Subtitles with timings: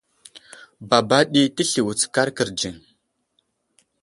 [0.89, 2.75] Baba ɗi təsli wutskar kərdziŋ.